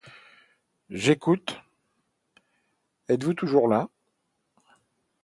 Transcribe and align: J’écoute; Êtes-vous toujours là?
J’écoute; 0.89 1.61
Êtes-vous 3.07 3.35
toujours 3.35 3.67
là? 3.67 3.87